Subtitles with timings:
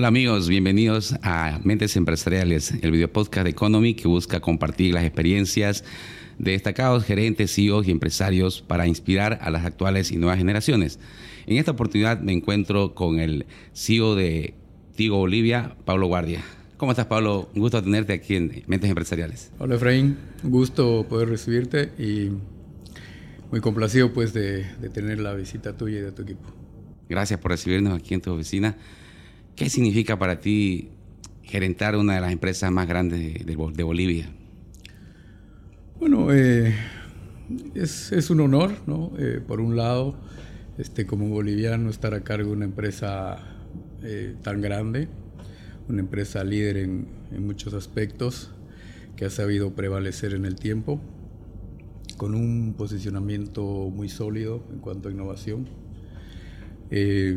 [0.00, 5.04] Hola amigos, bienvenidos a Mentes Empresariales, el video podcast de Economy que busca compartir las
[5.04, 5.84] experiencias
[6.38, 11.00] de destacados gerentes, CEOs y empresarios para inspirar a las actuales y nuevas generaciones.
[11.44, 13.44] En esta oportunidad me encuentro con el
[13.74, 14.54] CEO de
[14.96, 16.42] Tigo Bolivia, Pablo Guardia.
[16.78, 17.50] ¿Cómo estás, Pablo?
[17.54, 19.52] Un gusto tenerte aquí en Mentes Empresariales.
[19.58, 20.16] Hola, Efraín.
[20.42, 22.30] Un gusto poder recibirte y
[23.50, 24.64] muy complacido pues de,
[24.94, 26.48] tener la visita tuya y de tu equipo.
[27.06, 28.78] Gracias por recibirnos aquí en tu oficina.
[29.60, 30.88] ¿Qué significa para ti
[31.42, 34.30] gerentar una de las empresas más grandes de, Bolivia?
[35.98, 36.74] Bueno, eh,
[37.74, 39.12] es, un honor, ¿no?
[39.18, 40.18] Eh, por un lado,
[40.78, 43.36] este, como boliviano, estar a cargo de una empresa
[44.02, 45.08] eh, tan grande
[45.90, 47.06] una empresa líder en,
[47.40, 48.52] muchos aspectos
[49.14, 51.02] que ha sabido prevalecer en el tiempo,
[52.16, 53.62] con un posicionamiento
[53.94, 55.68] muy sólido en cuanto a innovación
[56.90, 57.36] eh,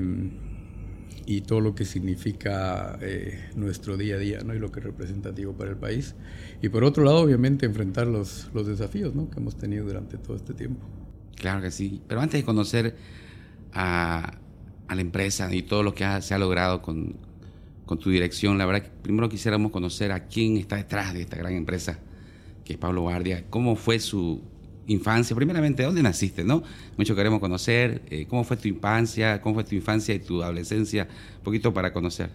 [1.25, 4.53] y todo lo que significa eh, nuestro día a día ¿no?
[4.53, 6.15] y lo que es representativo para el país.
[6.61, 9.30] Y por otro lado, obviamente, enfrentar los, los desafíos ¿no?
[9.30, 10.85] que hemos tenido durante todo este tiempo.
[11.35, 12.95] Claro que sí, pero antes de conocer
[13.73, 14.38] a,
[14.88, 17.15] a la empresa y todo lo que se ha logrado con,
[17.85, 18.58] con tu dirección.
[18.58, 21.99] La verdad que primero quisiéramos conocer a quién está detrás de esta gran empresa,
[22.63, 23.45] que es Pablo Guardia.
[23.49, 24.41] ¿Cómo fue su
[24.88, 25.36] infancia?
[25.36, 26.44] Primeramente, ¿dónde naciste?
[26.44, 26.64] ¿no?
[26.98, 28.02] Mucho queremos conocer.
[28.09, 29.42] Eh, ¿Cómo fue tu infancia?
[29.42, 31.08] ¿Cómo fue tu infancia y tu adolescencia?
[31.38, 32.30] Un poquito para conocer.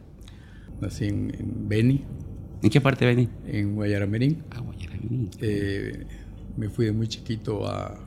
[0.81, 1.33] Nací en,
[1.69, 2.05] Beni.
[2.63, 3.29] ¿En qué parte de Beni?
[3.47, 4.45] En Guayaramerín.
[4.51, 5.31] Ah, Guayaramerín.
[5.41, 6.07] Eh,
[6.57, 7.99] me fui de muy chiquito a,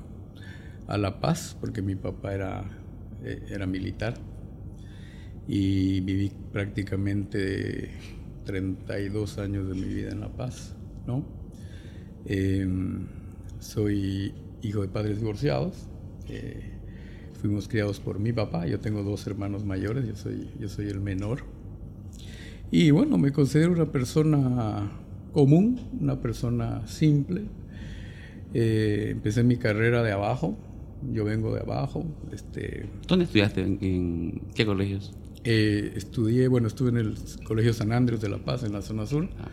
[0.88, 2.64] a La Paz porque mi papá era,
[3.24, 4.14] eh, era militar
[5.48, 7.92] y viví prácticamente
[8.46, 10.76] 32 años de mi vida en La Paz,
[11.08, 11.26] ¿no?
[12.26, 13.08] Em,
[13.62, 15.88] soy hijo de padres divorciados,
[16.28, 16.72] eh,
[17.40, 21.00] fuimos criados por mi papá, yo tengo dos hermanos mayores, yo soy, yo soy el
[21.00, 21.44] menor.
[22.70, 24.92] Y bueno, me considero una persona
[25.32, 27.44] común, una persona simple.
[28.54, 30.58] Eh, empecé mi carrera de abajo,
[31.12, 32.06] yo vengo de abajo.
[32.32, 33.62] Este, ¿Dónde estudiaste?
[33.62, 35.14] ¿En qué colegios?
[35.44, 39.06] Eh, estudié, bueno, estuve en el Colegio San Andrés de La Paz, en la zona
[39.06, 39.30] sur.
[39.40, 39.50] Ah,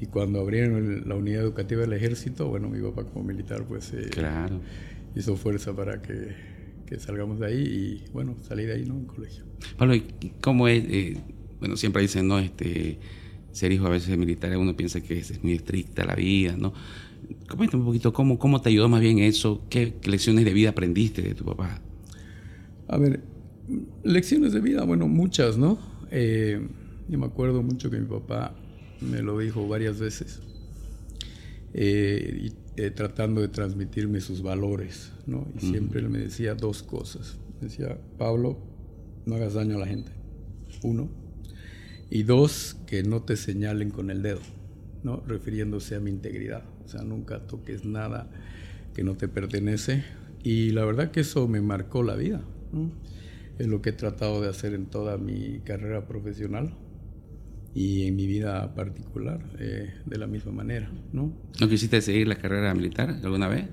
[0.00, 4.08] y cuando abrieron la unidad educativa del ejército, bueno, mi papá como militar, pues eh,
[4.10, 4.60] claro.
[5.14, 6.34] hizo fuerza para que,
[6.86, 8.94] que, salgamos de ahí y, bueno, salí de ahí, ¿no?
[8.94, 9.44] En colegio.
[9.76, 9.94] Pablo,
[10.42, 10.84] ¿cómo es?
[10.88, 11.16] Eh,
[11.60, 12.38] bueno, siempre dicen, ¿no?
[12.38, 12.98] Este,
[13.52, 16.74] ser hijo a veces de militares, uno piensa que es, muy estricta la vida, ¿no?
[17.48, 19.64] Coméntame un poquito, ¿cómo, ¿cómo te ayudó más bien eso?
[19.70, 21.80] ¿Qué lecciones de vida aprendiste de tu papá?
[22.88, 23.20] A ver,
[24.04, 25.78] Lecciones de vida, bueno, muchas, ¿no?
[26.10, 26.60] Eh,
[27.08, 28.54] yo me acuerdo mucho que mi papá
[29.00, 30.40] me lo dijo varias veces,
[31.74, 35.46] eh, eh, tratando de transmitirme sus valores, ¿no?
[35.56, 37.38] Y siempre él me decía dos cosas.
[37.60, 38.58] decía, Pablo,
[39.24, 40.12] no hagas daño a la gente,
[40.82, 41.08] uno.
[42.10, 44.40] Y dos, que no te señalen con el dedo,
[45.02, 45.22] ¿no?
[45.26, 46.62] Refiriéndose a mi integridad.
[46.84, 48.30] O sea, nunca toques nada
[48.94, 50.04] que no te pertenece.
[50.44, 52.42] Y la verdad que eso me marcó la vida,
[52.72, 52.92] ¿no?
[53.58, 56.74] es lo que he tratado de hacer en toda mi carrera profesional
[57.76, 60.90] y en mi vida particular eh, de la misma manera.
[61.12, 61.30] ¿no?
[61.60, 63.66] ¿No quisiste seguir la carrera militar alguna vez?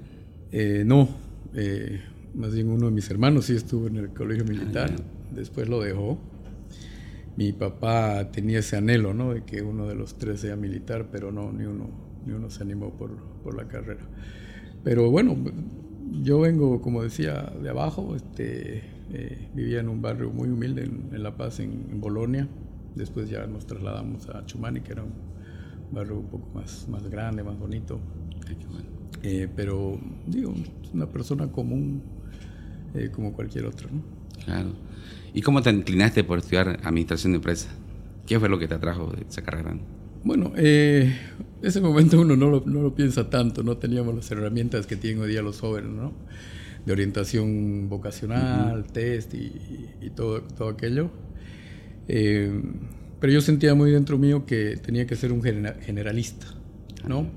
[0.51, 1.07] Eh, no,
[1.53, 2.01] eh,
[2.35, 5.01] más bien uno de mis hermanos sí estuvo en el colegio militar, ah,
[5.33, 6.19] después lo dejó.
[7.37, 9.33] Mi papá tenía ese anhelo ¿no?
[9.33, 11.89] de que uno de los tres sea militar, pero no, ni uno,
[12.25, 14.05] ni uno se animó por, por la carrera.
[14.83, 15.37] Pero bueno,
[16.21, 21.23] yo vengo, como decía, de abajo, este, eh, vivía en un barrio muy humilde en,
[21.23, 22.47] La Paz, en, Bolonia.
[22.95, 25.13] Después ya nos trasladamos a Chumani, que era un
[25.91, 27.99] barrio un poco más, más grande, más bonito.
[29.23, 30.53] Eh, pero, digo,
[30.93, 32.01] una persona común
[32.93, 33.89] eh, como cualquier otro.
[33.91, 34.01] ¿no?
[34.43, 34.73] Claro.
[35.33, 37.71] ¿Y cómo te inclinaste por estudiar administración de empresas?
[38.25, 39.75] ¿Qué fue lo que te atrajo de esa carrera?
[40.23, 41.13] Bueno, eh,
[41.61, 45.21] ese momento uno no lo, no lo, piensa tanto, no teníamos las herramientas que tienen
[45.21, 46.13] hoy día los jóvenes, ¿no?
[46.85, 51.09] de orientación vocacional, test y, todo, todo aquello.
[52.07, 52.61] Eh,
[53.19, 56.47] pero yo sentía muy dentro mío que tenía que ser un generalista,
[57.07, 57.27] ¿no?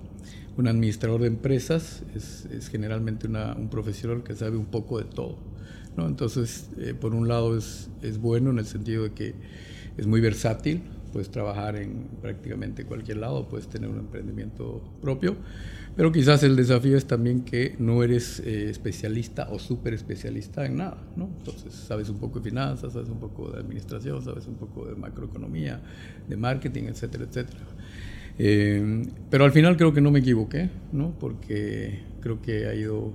[0.56, 5.04] Un administrador de empresas es, es generalmente una, un profesional que sabe un poco de
[5.04, 5.38] todo,
[5.96, 6.08] ¿no?
[6.08, 9.34] Entonces, eh, por un lado es, es bueno en el sentido de que
[9.96, 10.82] es muy versátil,
[11.16, 15.34] puedes trabajar en prácticamente cualquier lado, puedes tener un emprendimiento propio,
[15.96, 20.76] pero quizás el desafío es también que no eres eh, especialista o súper especialista en
[20.76, 21.30] nada, ¿no?
[21.38, 24.94] Entonces sabes un poco de finanzas, sabes un poco de administración, sabes un poco de
[24.94, 25.80] macroeconomía,
[26.28, 27.60] de marketing, etcétera, etcétera.
[28.38, 31.18] Eh, pero al final creo que no me equivoqué, ¿no?
[31.18, 33.10] Porque creo que ha ido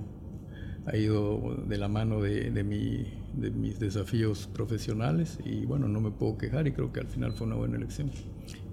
[0.86, 6.00] ha ido de la mano de, de, mi, de mis desafíos profesionales y bueno, no
[6.00, 8.10] me puedo quejar y creo que al final fue una buena elección.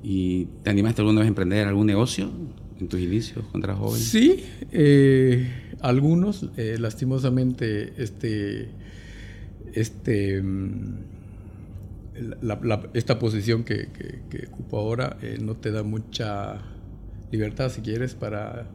[0.02, 2.32] ¿Y te animaste alguna vez a emprender algún negocio
[2.80, 4.00] en tus inicios eras joven?
[4.00, 5.48] Sí, eh,
[5.82, 8.70] algunos, eh, lastimosamente, este,
[9.74, 10.98] este, mm,
[12.42, 16.58] la, la, esta posición que, que, que ocupo ahora eh, no te da mucha
[17.32, 18.68] libertad, si quieres, para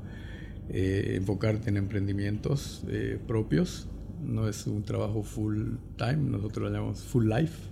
[0.70, 3.87] eh, enfocarte en emprendimientos eh, propios.
[4.22, 7.70] No es un trabajo full time, nosotros lo llamamos full life.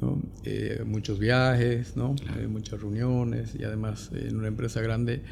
[0.00, 0.22] ¿no?
[0.44, 2.14] Eh, muchos viajes, ¿no?
[2.14, 2.48] Claro.
[2.48, 5.22] muchas reuniones y además en una empresa grande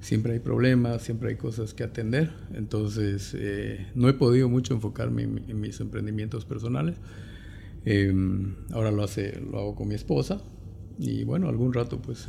[0.00, 2.30] siempre hay problemas, siempre hay cosas que atender.
[2.54, 3.36] Entonces
[3.94, 6.96] no he podido mucho enfocarme en, en mis emprendimientos personales.
[8.72, 10.42] ahora lo, hace, lo hago con mi esposa
[10.98, 12.28] y bueno, algún rato pues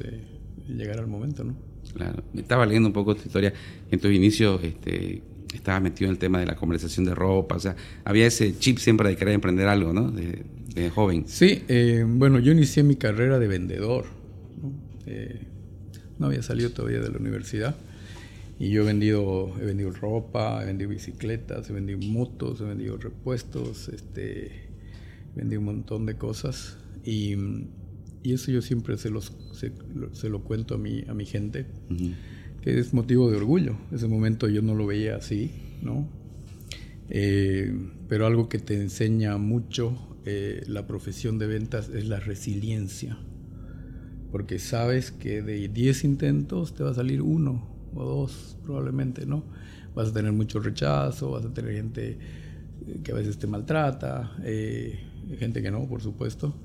[0.68, 1.71] llegará el momento, ¿no?
[1.94, 3.54] Claro, estaba leyendo un poco tu historia.
[3.90, 5.22] En tus inicios este,
[5.54, 8.78] estabas metido en el tema de la conversación de ropa, o sea, había ese chip
[8.78, 10.12] siempre de querer emprender algo, ¿no?
[10.12, 10.44] De,
[10.74, 11.26] de joven.
[11.28, 14.06] Sí, eh, bueno, yo inicié mi carrera de vendedor.
[14.62, 14.72] ¿no?
[15.06, 15.42] Eh,
[16.20, 17.76] no había salido todavía de la universidad.
[18.60, 22.96] Y yo he vendido, he vendido ropa, he vendido bicicletas, he vendido motos, he vendido
[22.98, 24.70] repuestos, este,
[25.36, 26.78] vendido un montón de cosas.
[27.04, 27.36] Y
[28.24, 29.72] y eso yo siempre se, los, se,
[30.14, 32.16] se lo cuento a mi, a mi gente, uh -huh.
[32.62, 33.78] que es motivo de orgullo.
[33.92, 35.52] Ese momento yo no lo veía así,
[35.82, 36.08] ¿no?
[37.10, 37.74] Eh,
[38.08, 43.18] pero algo que te enseña mucho eh, la profesión de ventas es la resiliencia.
[44.32, 49.44] Porque sabes que de 10 intentos te va a salir uno o dos, probablemente, ¿no?
[49.94, 52.18] Vas a tener mucho rechazo, vas a tener gente
[53.04, 55.00] que a veces te maltrata, eh,
[55.38, 56.56] gente que no, por supuesto.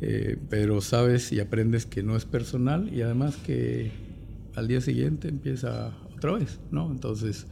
[0.00, 3.90] Eh, pero sabes y aprendes que no es personal y además que
[4.54, 6.90] al día siguiente empieza otra vez, ¿no?
[6.90, 7.46] Entonces,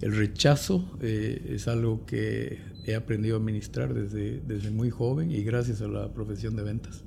[0.00, 5.42] el rechazo eh, es algo que he aprendido a administrar desde, desde muy joven y
[5.42, 7.04] gracias a la profesión de ventas.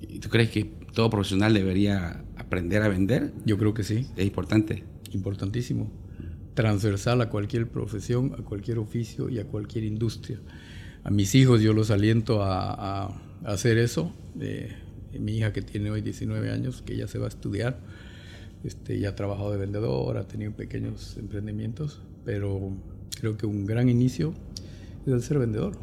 [0.00, 3.32] ¿Y tú crees que todo profesional debería aprender a vender?
[3.44, 4.06] Yo creo que sí.
[4.16, 4.84] Es importante.
[5.12, 5.90] Importantísimo.
[6.54, 10.40] Transversal a cualquier profesión, a cualquier oficio y a cualquier industria.
[11.04, 14.12] A mis hijos yo los aliento a, a hacer eso.
[14.40, 14.72] Eh,
[15.18, 17.78] mi hija que tiene hoy 19 años, que ya se va a estudiar,
[18.64, 22.72] este, ya ha trabajado de vendedor, ha tenido pequeños emprendimientos, pero
[23.20, 24.34] creo que un gran inicio
[25.06, 25.74] es el ser vendedor.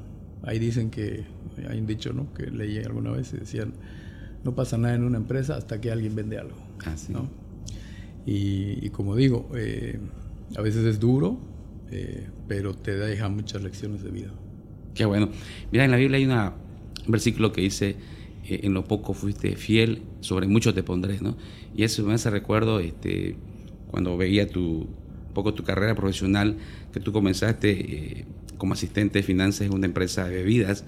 [0.43, 1.25] Ahí dicen que,
[1.69, 2.33] hay un dicho ¿no?
[2.33, 3.73] que leí alguna vez y decían,
[4.43, 6.57] no pasa nada en una empresa hasta que alguien vende algo.
[6.85, 7.11] Ah, sí.
[7.11, 7.29] ¿no?
[8.25, 9.99] y, y, como digo, eh,
[10.55, 11.37] a veces es duro,
[11.91, 14.31] eh, pero te deja muchas lecciones de vida.
[14.93, 15.29] Qué bueno.
[15.71, 16.53] Mira, en la Biblia hay una
[17.09, 17.95] un versículo que dice,
[18.47, 21.35] eh, en lo poco fuiste fiel, sobre mucho te pondré, ¿no?
[21.75, 23.35] Y eso me hace recuerdo este,
[23.89, 26.57] cuando veía tu, un poco tu carrera profesional,
[26.93, 28.25] que tú comenzaste eh,
[28.59, 30.83] como asistente de finanzas en una empresa de bebidas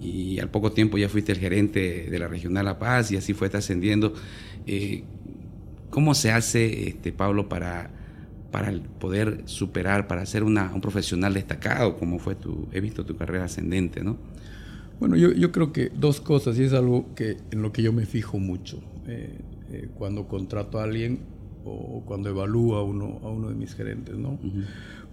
[0.00, 3.32] y al poco tiempo ya fuiste el gerente de la regional La Paz y así
[3.32, 4.12] fuiste ascendiendo.
[4.66, 5.04] Eh,
[5.90, 7.92] ¿Cómo se hace, este, Pablo, para,
[8.50, 13.14] para poder superar, para ser una, un profesional destacado, como fue tu, he visto tu
[13.16, 14.18] carrera ascendente, ¿no?
[15.00, 17.92] Bueno, yo, yo, creo que dos cosas, y es algo que, en lo que yo
[17.92, 18.82] me fijo mucho.
[19.06, 19.38] Eh,
[19.70, 21.20] eh, cuando contrato a alguien
[21.64, 24.32] o cuando evalúo a uno, a uno de mis gerentes, ¿no?
[24.32, 24.64] Uh -huh.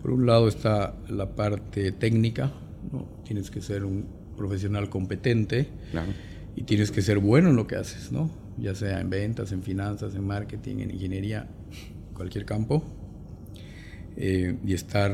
[0.01, 2.51] Por un lado está la parte técnica,
[2.91, 3.08] ¿no?
[3.24, 6.12] Tienes que ser un profesional competente claro.
[6.56, 8.29] y tienes que ser bueno en lo que haces, ¿no?
[8.58, 11.48] Ya sea en ventas, en finanzas, en marketing, en ingeniería,
[12.13, 12.84] cualquier campo.
[14.18, 15.13] Eh, y estar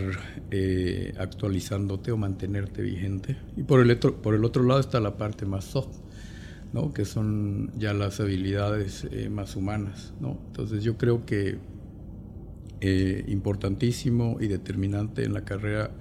[0.49, 3.37] eh, actualizándote o mantenerte vigente.
[3.55, 5.95] Y por el, otro, por el otro lado está la parte más soft,
[6.73, 6.91] ¿no?
[6.93, 10.13] que son ya las habilidades eh, más humanas.
[10.19, 10.39] ¿no?
[10.47, 11.59] Entonces yo creo que
[12.81, 15.91] eh, importantísimo y determinante en la carrera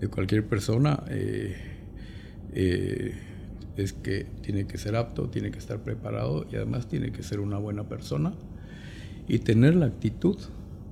[0.00, 1.04] de cualquier persona
[2.52, 7.40] es que tiene que ser apto, tiene que estar preparado y además tiene que ser
[7.40, 8.34] una buena persona
[9.28, 10.38] y tener la actitud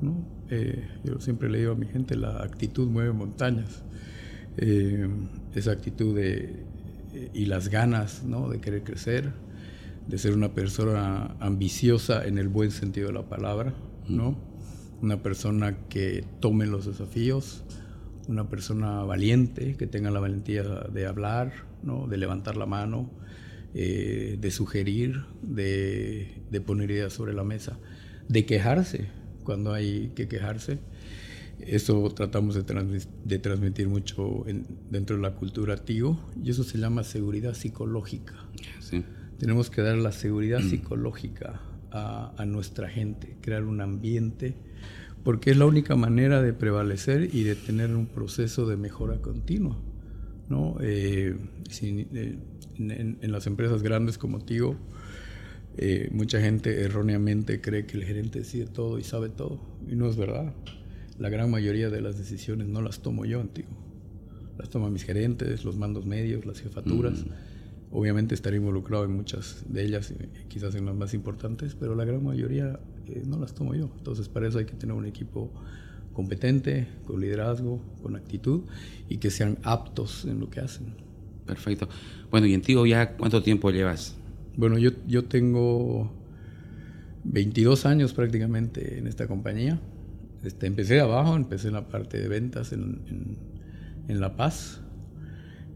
[0.00, 0.34] ¿no?
[0.50, 3.82] Eh, yo siempre le digo a mi gente, la actitud mueve montañas.
[4.56, 5.08] Eh,
[5.54, 6.62] esa actitud de,
[7.12, 9.32] eh, y las ganas de querer crecer,
[10.06, 13.74] de ser una persona ambiciosa en el buen sentido de la palabra,
[14.08, 14.36] ¿no?
[15.00, 17.64] una persona que tome los desafíos,
[18.28, 21.52] una persona valiente, que tenga la valentía de hablar,
[22.08, 23.10] de levantar la mano,
[23.74, 27.76] de sugerir, de poner ideas sobre la mesa,
[28.28, 29.08] de quejarse
[29.44, 30.78] cuando hay que quejarse.
[31.60, 36.64] Eso tratamos de, trans, de transmitir mucho en, dentro de la cultura TIO y eso
[36.64, 38.34] se llama seguridad psicológica.
[38.80, 39.04] Sí.
[39.38, 40.70] Tenemos que dar la seguridad mm.
[40.70, 41.60] psicológica
[41.92, 44.56] a, a, nuestra gente, crear un ambiente
[45.22, 49.78] porque es la única manera de prevalecer y de tener un proceso de mejora continua.
[50.48, 50.76] ¿no?
[50.80, 51.36] Eh,
[51.82, 52.38] eh,
[52.78, 54.76] en, las empresas grandes como Tigo,
[55.76, 60.08] eh, mucha gente erróneamente cree que el gerente decide todo y sabe todo, y no
[60.08, 60.52] es verdad.
[61.18, 63.68] La gran mayoría de las decisiones no las tomo yo en Tigo,
[64.58, 67.24] las toman mis gerentes, los mandos medios, las jefaturas.
[67.24, 67.30] Mm.
[67.96, 70.12] Obviamente estaré involucrado en muchas de ellas,
[70.48, 72.80] quizás en las más importantes, pero la gran mayoría
[73.26, 73.90] no las tomo yo.
[73.98, 75.52] Entonces para eso hay que tener un equipo
[76.12, 78.62] competente, con liderazgo, con actitud
[79.08, 80.94] y que sean aptos en lo que hacen.
[81.46, 81.88] Perfecto.
[82.30, 84.16] Bueno, ¿y en Tigo ya cuánto tiempo llevas?
[84.56, 86.12] Bueno, yo, yo tengo
[87.24, 89.80] 22 años prácticamente en esta compañía.
[90.42, 93.38] Este, empecé abajo, empecé en la parte de ventas en,
[94.08, 94.80] en, La Paz.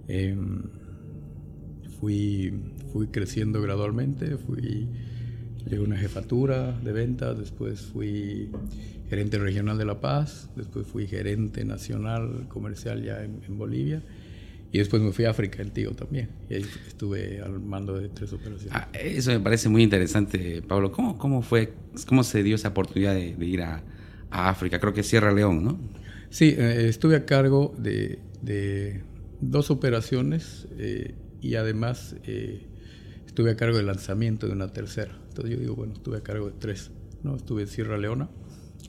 [0.07, 0.63] Em,
[1.99, 2.53] fui,
[2.93, 4.89] fui creciendo gradualmente, fui
[5.69, 8.51] Llegué a una jefatura de ventas, después fui
[9.11, 14.03] gerente regional de La Paz, después fui gerente nacional comercial ya en, Bolivia.
[14.71, 16.29] Y después me fui a África, el tío también.
[16.51, 18.73] Y ahí estuve al mando de tres operaciones.
[18.73, 20.93] Ah, eso me parece muy interesante, Pablo.
[20.93, 21.73] ¿Cómo, cómo fue,
[22.07, 23.83] cómo se dio esa oportunidad de, ir a,
[24.31, 24.79] África?
[24.79, 25.79] Creo que Sierra León, ¿no?
[26.29, 29.03] Sí, eh, estuve a cargo de, de
[29.41, 32.67] dos operaciones eh, y además eh,
[33.27, 35.19] estuve a cargo del lanzamiento de una tercera.
[35.29, 36.91] Entonces yo digo, bueno, estuve a cargo de tres.
[37.23, 37.37] ¿no?
[37.37, 38.29] Estuve en Sierra Leona,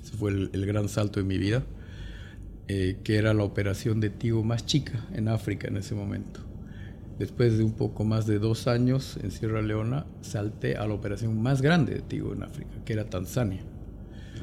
[0.04, 1.64] ese fue el, gran salto de mi vida,
[2.72, 6.42] eh, que era la operación de Tigo más chica en África en ese momento.
[7.18, 11.42] Después de un poco más de dos años en Sierra Leona, salté a la operación
[11.42, 13.62] más grande de Tigo en África, que era Tanzania.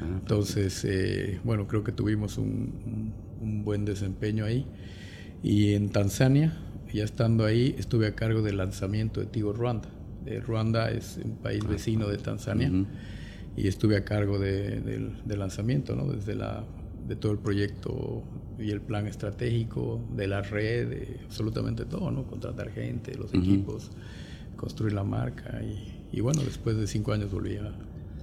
[0.01, 4.65] Ah, Entonces, eh, bueno, creo que tuvimos un, un, buen desempeño ahí.
[5.41, 6.51] Y en Tanzania,
[6.93, 9.87] ya estando ahí, estuve a cargo del lanzamiento de Tigo Ruanda.
[10.45, 12.69] Ruanda es un país vecino de Tanzania
[13.55, 16.11] y estuve a cargo del lanzamiento, ¿no?
[16.11, 16.65] desde la,
[17.07, 18.23] de todo el proyecto
[18.59, 22.25] y el plan estratégico, de la red, de absolutamente todo, ¿no?
[22.25, 23.91] contratar gente, los equipos,
[24.55, 25.61] construir la marca
[26.11, 27.71] y, bueno, después de cinco años volví a...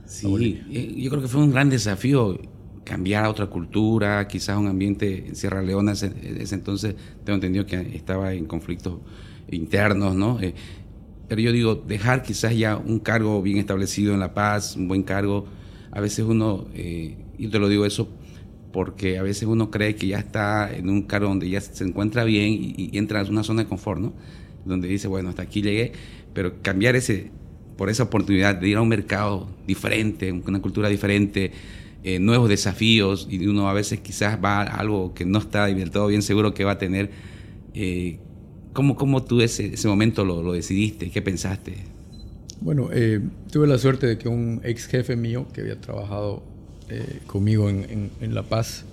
[0.07, 0.61] Sí,
[0.97, 2.39] yo creo que fue un gran desafío
[2.85, 7.65] cambiar a otra cultura, quizás un ambiente en Sierra Leona, ese, ese entonces tengo entendido
[7.65, 8.99] que estaba en conflictos
[9.51, 10.39] internos, ¿no?
[10.43, 10.55] Eh,
[11.27, 15.03] pero yo digo, dejar quizás ya un cargo bien establecido en La Paz, un buen
[15.03, 15.47] cargo,
[15.91, 18.11] a veces uno, eh, y te lo digo eso
[18.75, 22.25] porque a veces uno cree que ya está en un cargo donde ya se encuentra
[22.25, 24.13] bien y, entra en una zona de confort, ¿no?
[24.65, 25.93] Donde dice, bueno, hasta aquí llegué,
[26.35, 27.31] pero cambiar ese,
[27.77, 31.53] por esa oportunidad de ir a un mercado diferente, una cultura diferente,
[32.03, 35.93] eh, nuevos desafíos, y uno a veces quizás va a algo que no está del
[35.93, 37.13] todo bien seguro que va a tener,
[37.75, 38.19] eh,
[38.73, 41.11] ¿Cómo, tú ese, ese momento lo, lo, decidiste?
[41.11, 41.75] ¿Qué pensaste?
[42.61, 43.21] Bueno, eh,
[43.53, 46.43] tuve la suerte de que un ex jefe mío que había trabajado
[46.89, 48.85] eh, conmigo en, en, La Paz,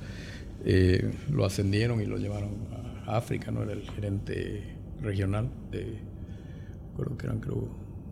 [0.66, 2.52] eh, lo ascendieron y lo llevaron
[3.06, 3.64] a África, ¿no?
[3.64, 4.64] Era el gerente
[5.02, 5.96] regional de,
[6.96, 7.68] creo que eran creo,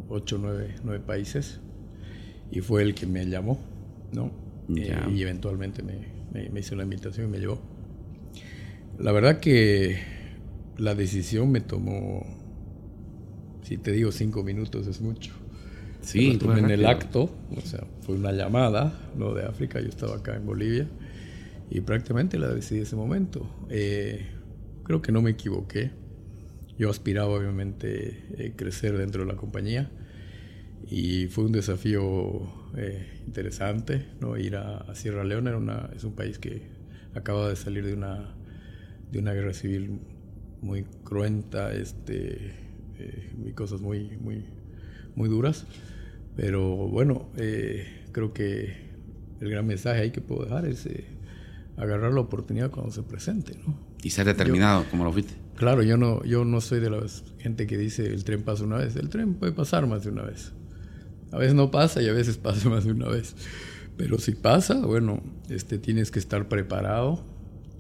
[0.09, 1.59] ocho o nueve, países,
[2.51, 3.59] y fue el que me llamó,
[4.11, 4.31] ¿no?
[4.67, 5.95] y eventualmente me,
[6.31, 7.59] me, me hizo la invitación y me llevó.
[8.99, 9.97] La verdad que
[10.77, 12.25] la decisión me tomó,
[13.63, 15.38] si te digo cinco minutos es mucho.
[16.01, 20.35] Sí, en el acto, o sea, fue una llamada, no de África, yo estaba acá
[20.35, 20.87] en Bolivia
[21.69, 23.47] y prácticamente la decidí ese momento.
[23.69, 24.25] Eh,
[24.83, 25.91] creo que no me equivoqué.
[26.77, 29.91] Yo aspiraba obviamente eh, crecer dentro de la compañía
[30.89, 32.41] y fue un desafío
[32.75, 34.37] eh, interesante, ¿no?
[34.37, 36.63] Ir a, Sierra Leona era una, es un país que
[37.13, 38.33] acaba de salir de una,
[39.11, 39.99] de una guerra civil
[40.61, 42.53] muy cruenta, este,
[42.97, 44.45] eh, y cosas muy, muy,
[45.19, 45.65] muy duras.
[46.35, 48.89] Pero bueno, eh, creo que
[49.39, 51.05] el gran mensaje ahí que puedo dejar es eh,
[51.77, 53.77] agarrar la oportunidad cuando se presente, ¿no?
[54.01, 55.33] Y ser determinado, como lo fuiste.
[55.55, 57.01] Claro, yo no, yo no soy de la
[57.37, 58.95] gente que dice el tren pasa una vez.
[58.95, 60.53] El tren puede pasar más de una vez.
[61.31, 63.35] A veces no pasa y a veces pasa más de una vez.
[63.97, 67.25] Pero si pasa, bueno, este, tienes que estar preparado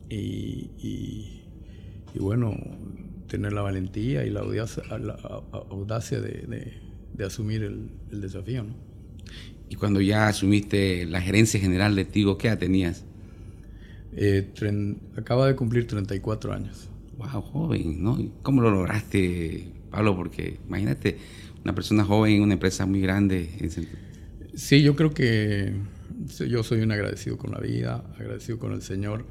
[0.09, 1.39] y
[2.13, 2.55] y bueno,
[3.27, 5.13] tener la valentía y la audacia, la
[5.69, 6.73] audacia de, de,
[7.25, 8.63] asumir el, el, desafío.
[8.63, 8.73] ¿no?
[9.69, 13.05] Y cuando ya asumiste la gerencia general de Tigo, ¿qué edad tenías?
[14.13, 14.47] Eh,
[15.15, 16.89] acaba de cumplir 34 años.
[17.17, 18.17] Wow, joven, ¿no?
[18.41, 20.15] ¿Cómo lo lograste, Pablo?
[20.15, 21.17] Porque imagínate,
[21.63, 23.49] una persona joven en una empresa muy grande.
[24.55, 25.73] Sí, yo creo que
[26.47, 29.25] yo soy un agradecido con la vida, agradecido con el Señor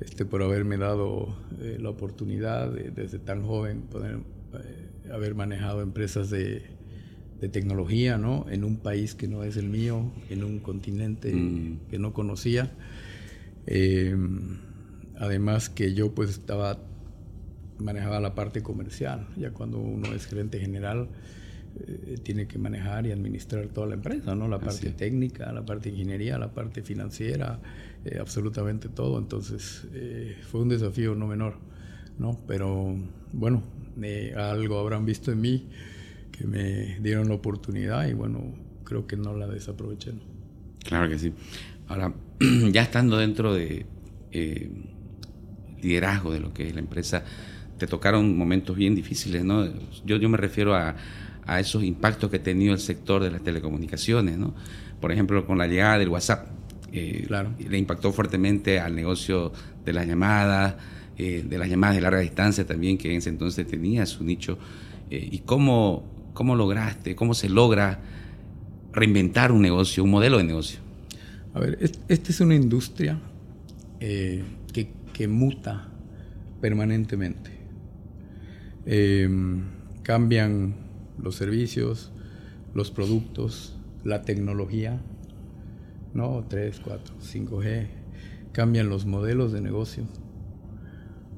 [0.00, 4.18] este, por haberme dado eh, la oportunidad de, desde tan joven poder
[4.54, 6.62] eh, haber manejado empresas de,
[7.40, 8.46] de, tecnología, ¿no?
[8.50, 11.88] En un país que no es el mío, en un continente mm.
[11.90, 12.72] que no conocía.
[13.66, 14.16] Eh,
[15.18, 16.78] además que yo pues estaba,
[17.78, 21.08] manejaba la parte comercial, ya cuando uno es gerente general
[21.86, 24.48] eh, tiene que manejar y administrar toda la empresa, ¿no?
[24.48, 27.60] La parte técnica, la parte de ingeniería, la parte financiera,
[28.04, 29.18] eh, absolutamente todo.
[29.18, 29.86] Entonces
[30.50, 31.58] fue un desafío no menor,
[32.18, 32.38] ¿no?
[32.46, 32.96] Pero
[33.32, 33.62] bueno,
[34.36, 35.68] algo habrán visto en mí
[36.40, 38.54] que me dieron la oportunidad y bueno,
[38.84, 40.12] creo que no la desaproveché.
[40.82, 41.34] Claro que sí.
[41.86, 42.14] Ahora,
[42.72, 43.84] ya estando dentro de
[44.32, 44.70] eh,
[45.82, 47.24] liderazgo de lo que es la empresa,
[47.76, 49.66] te tocaron momentos bien difíciles, ¿no?
[50.06, 50.96] Yo, yo me refiero a,
[51.44, 54.54] a esos impactos que ha tenido el sector de las telecomunicaciones, ¿no?
[54.98, 56.48] Por ejemplo, con la llegada del WhatsApp.
[56.90, 57.50] Eh, claro.
[57.58, 59.52] Le impactó fuertemente al negocio
[59.84, 60.76] de las llamadas,
[61.18, 64.58] eh, de las llamadas de larga distancia también, que en ese entonces tenía su nicho.
[65.12, 68.00] ¿Y cómo, cómo lograste, cómo se logra
[68.92, 70.80] reinventar un negocio, un modelo de negocio?
[71.54, 73.18] A ver, esta es una industria
[73.98, 75.86] eh, que, muta
[76.62, 77.50] permanentemente.
[78.86, 79.64] Em,
[80.02, 80.74] cambian
[81.22, 82.10] los servicios,
[82.72, 84.98] los productos, la tecnología,
[86.14, 86.46] ¿no?
[86.48, 87.88] 3, 4, 5G,
[88.52, 90.04] cambian los modelos de negocio,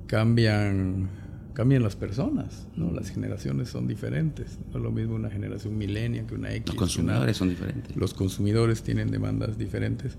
[0.07, 1.09] cambian
[1.53, 2.91] cambian las personas, ¿no?
[2.93, 4.59] Las generaciones son diferentes.
[4.71, 6.69] No es lo mismo una generación milenia que una X.
[6.69, 7.97] Los consumidores son diferentes.
[7.97, 10.17] Los consumidores tienen demandas diferentes.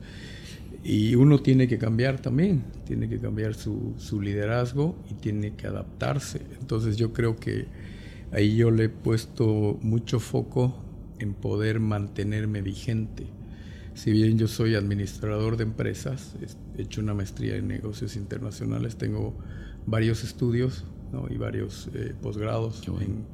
[0.83, 5.67] Y uno tiene que cambiar también, tiene que cambiar su, su liderazgo y tiene que
[5.67, 6.41] adaptarse.
[6.59, 7.67] Entonces yo creo que
[8.31, 10.83] ahí yo le he puesto mucho foco
[11.19, 13.27] en poder mantenerme vigente.
[13.93, 16.35] Si bien yo soy administrador de empresas,
[16.77, 19.37] he hecho una maestría en negocios internacionales, tengo
[19.85, 20.83] varios estudios
[21.29, 23.25] y varios eh, posgrados en,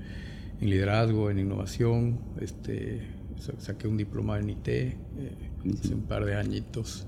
[0.67, 2.19] liderazgo, en innovación.
[2.41, 3.01] Este,
[3.59, 4.95] saqué un diploma en IT eh,
[5.79, 7.07] hace un par de añitos.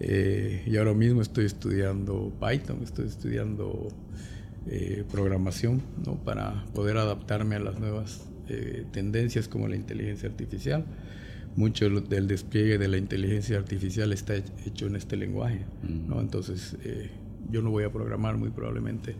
[0.00, 3.88] Eh, y ahora mismo estoy estudiando Python, estoy estudiando
[5.10, 6.14] programación ¿no?
[6.22, 8.28] para poder adaptarme a las nuevas
[8.92, 10.84] tendencias como la inteligencia artificial.
[11.56, 15.64] Mucho del despliegue de la inteligencia artificial está hecho en este lenguaje.
[15.82, 16.16] ¿no?
[16.16, 16.20] Mm.
[16.20, 16.76] Entonces,
[17.50, 19.16] yo no voy a programar muy probablemente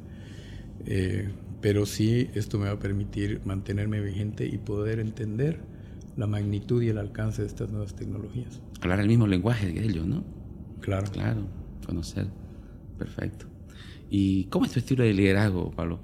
[0.87, 1.29] eh,
[1.61, 5.61] pero sí, esto me va a permitir mantenerme vigente y poder entender
[6.17, 8.61] la magnitud y el alcance de estas nuevas tecnologías.
[8.81, 10.25] Hablar el mismo lenguaje de ellos, ¿no?
[10.81, 11.11] Claro.
[11.13, 11.47] Claro,
[11.87, 12.27] conocer.
[12.99, 13.47] Perfecto.
[14.11, 16.01] ¿Y cómo es tu estilo de liderazgo, Pablo?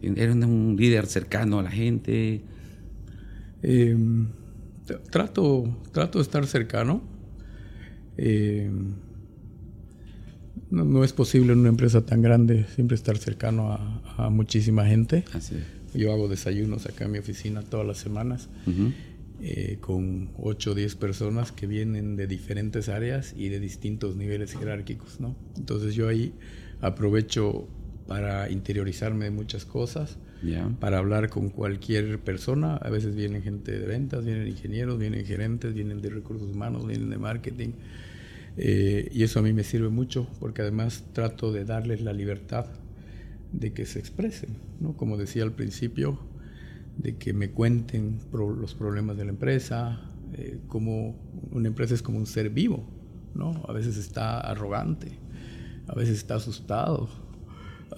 [0.00, 2.42] ¿Eres un líder cercano a la gente?
[3.62, 4.28] Em,
[5.10, 7.02] trato, trato de estar cercano.
[8.16, 8.70] Eh,
[10.72, 13.72] no, es posible en una empresa tan grande siempre estar cercano
[14.16, 15.24] a, muchísima gente.
[15.94, 18.48] Yo hago desayunos acá en mi oficina todas las semanas
[19.42, 24.54] eh, con 8 o 10 personas que vienen de diferentes áreas y de distintos niveles
[24.54, 25.20] jerárquicos.
[25.20, 25.36] ¿no?
[25.56, 26.32] Entonces yo ahí
[26.80, 27.68] aprovecho
[28.06, 30.16] para interiorizarme de muchas cosas,
[30.80, 32.76] para hablar con cualquier persona.
[32.76, 37.10] A veces vienen gente de ventas, vienen ingenieros, vienen gerentes, vienen de recursos humanos, vienen
[37.10, 37.70] de marketing
[38.56, 42.66] eh, y eso a mí me sirve mucho porque además trato de darles la libertad
[43.52, 44.96] de que se expresen, ¿no?
[44.96, 46.18] Como decía al principio,
[46.98, 50.00] de que me cuenten los problemas de la empresa,
[50.34, 51.16] eh, como
[51.50, 52.84] una empresa es como un ser vivo,
[53.34, 53.64] ¿no?
[53.68, 55.12] A veces está arrogante,
[55.86, 57.08] a veces está asustado,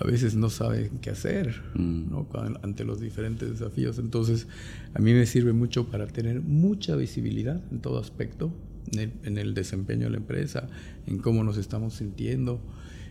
[0.01, 2.11] a veces no sabe qué hacer mm.
[2.11, 2.29] ¿no?
[2.63, 3.99] ante los diferentes desafíos.
[3.99, 4.49] Entonces,
[4.95, 8.53] a mí me sirve mucho para tener mucha visibilidad en todo aspecto
[8.99, 10.69] en el, desempeño de la empresa,
[11.07, 12.61] en cómo nos estamos sintiendo,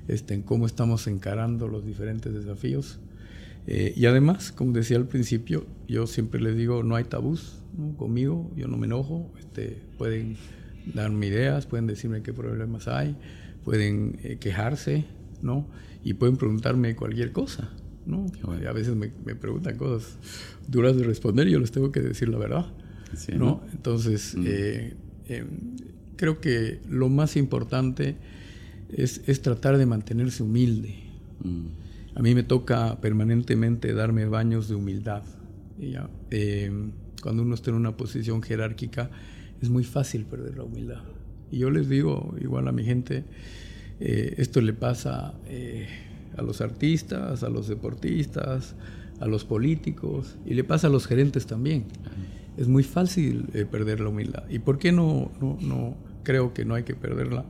[0.08, 3.00] este, en cómo estamos encarando los diferentes desafíos.
[3.68, 7.60] Eh, y además, como decía al principio, yo siempre les digo, no hay tabús
[7.98, 10.38] conmigo, yo no me enojo, este, pueden
[10.94, 13.16] darme ideas, pueden decirme qué problemas hay,
[13.64, 15.06] pueden eh, quejarse,
[15.42, 15.68] ¿no?
[16.04, 17.70] Y pueden preguntarme cualquier cosa,
[18.06, 18.26] ¿no?
[18.68, 20.18] A veces me, preguntan cosas
[20.68, 22.66] duras de responder y yo les tengo que decir la verdad,
[23.38, 23.64] ¿no?
[23.72, 24.44] Entonces, mm.
[24.46, 24.94] eh,
[25.38, 25.46] eh,
[26.16, 28.16] creo que lo más importante
[28.90, 30.96] es, tratar de mantenerse humilde.
[31.44, 32.18] Mm.
[32.18, 35.24] A mí me toca permanentemente darme baños de humildad.
[35.80, 36.72] Eh,
[37.22, 39.10] cuando uno está en una posición jerárquica
[39.62, 41.02] es muy fácil perder la humildad.
[41.52, 43.24] Y yo les digo, igual a mi gente,
[44.00, 45.34] eh, esto le pasa
[46.38, 48.76] a los artistas, a los deportistas,
[49.20, 51.86] a los políticos y le pasa a los gerentes también
[52.58, 54.44] es muy fácil eh, perder la humildad.
[54.50, 57.46] ¿Y por qué no, no, creo que no hay que perderla?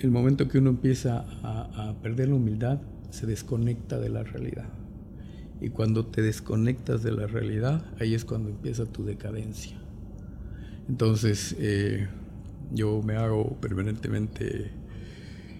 [0.00, 4.68] El momento que uno empieza a, perder la humildad, se desconecta de la realidad.
[5.60, 9.76] Y cuando te desconectas de la realidad, ahí es cuando empieza tu decadencia.
[10.88, 12.08] Entonces, eh,
[12.72, 14.70] yo me hago permanentemente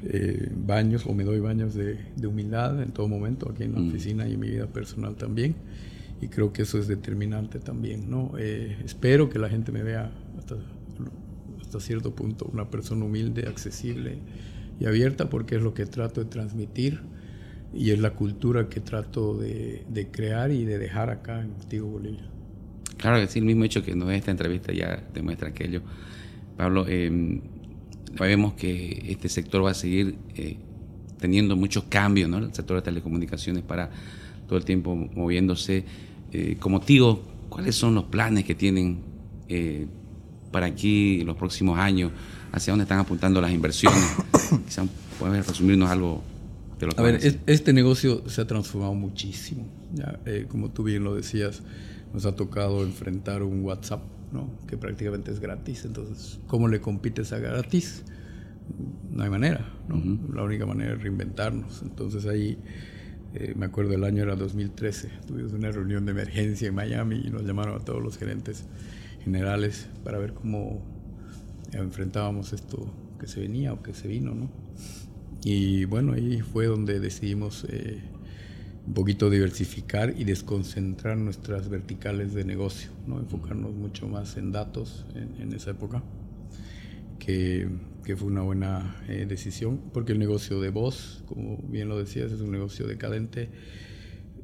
[0.04, 3.88] eh, baños o me doy baños de, humildad en todo momento, aquí en la mm.
[3.88, 5.54] oficina y en mi vida personal también.
[6.22, 8.32] Y creo que eso es determinante también, ¿no?
[8.38, 10.56] Eh, espero que la gente me vea hasta,
[11.60, 14.18] hasta cierto punto una persona humilde, accesible
[14.80, 17.00] y abierta, porque es lo que trato de transmitir
[17.74, 21.90] y es la cultura que trato de, de crear y de dejar acá en Antigua
[21.90, 22.30] Bolivia.
[22.96, 25.82] Claro que sí, el mismo hecho que nos esta entrevista ya demuestra aquello.
[26.56, 27.40] Pablo, eh,
[28.16, 30.56] Sabemos que este sector va a seguir eh,
[31.18, 32.38] teniendo muchos cambios, ¿no?
[32.38, 33.90] El sector de telecomunicaciones para
[34.46, 35.84] todo el tiempo moviéndose.
[36.32, 39.00] Eh, como digo, ¿cuáles son los planes que tienen
[39.48, 39.86] eh,
[40.50, 42.12] para aquí en los próximos años?
[42.52, 44.02] ¿Hacia dónde están apuntando las inversiones?
[44.66, 46.22] Quizás puedes resumirnos algo
[46.78, 49.66] de lo que A ver, este negocio se ha transformado muchísimo.
[50.48, 51.62] como tú bien lo decías,
[52.12, 54.02] nos ha tocado enfrentar un WhatsApp
[54.66, 55.84] que prácticamente es gratis.
[55.84, 58.02] Entonces, ¿cómo le compites a gratis?
[59.10, 59.68] No hay manera,
[60.32, 61.82] La única manera es reinventarnos.
[61.82, 62.58] Entonces ahí,
[63.34, 67.30] eh, me acuerdo el año era 2013, tuvimos una reunión de emergencia en Miami y
[67.30, 68.64] nos llamaron a todos los gerentes
[69.24, 70.82] generales para ver cómo
[71.72, 74.50] enfrentábamos esto que se venía o que se vino, ¿no?
[75.44, 78.00] Y bueno, ahí fue donde decidimos eh,
[78.86, 83.18] un poquito diversificar y desconcentrar nuestras verticales de negocio, ¿no?
[83.18, 86.02] enfocarnos mucho más en datos en, esa época,
[87.18, 87.68] que,
[88.04, 92.32] que, fue una buena eh, decisión, porque el negocio de voz, como bien lo decías,
[92.32, 93.48] es un negocio decadente